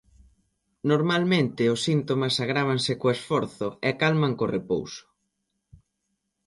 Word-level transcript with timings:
Normalmente 0.91 1.63
os 1.73 1.83
síntomas 1.87 2.33
agrávanse 2.45 2.93
co 2.99 3.07
esforzo 3.17 3.67
e 3.89 3.89
calman 4.01 4.33
co 4.39 4.51
repouso. 4.57 5.05